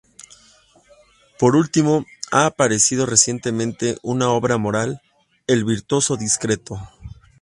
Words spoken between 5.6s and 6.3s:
virtuoso